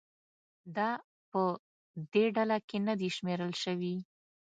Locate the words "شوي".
3.63-3.95